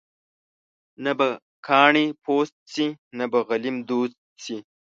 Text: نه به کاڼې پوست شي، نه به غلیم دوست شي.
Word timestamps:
نه 1.03 1.11
به 1.17 1.27
کاڼې 1.67 2.05
پوست 2.23 2.55
شي، 2.73 2.87
نه 3.17 3.25
به 3.31 3.39
غلیم 3.49 3.77
دوست 3.89 4.19
شي. 4.43 4.57